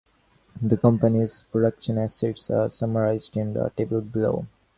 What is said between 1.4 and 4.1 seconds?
production assets are summarised in the table